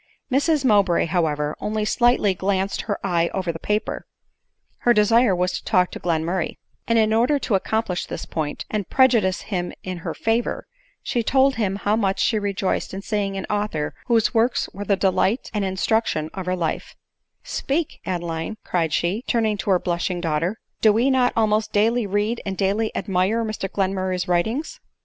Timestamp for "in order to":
6.97-7.53